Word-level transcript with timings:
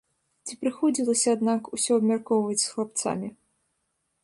Ці 0.45 0.53
прыходзілася, 0.61 1.35
аднак, 1.37 1.69
усё 1.77 1.91
абмяркоўваць 2.01 2.59
з 2.65 2.67
хлапцамі? 2.73 3.33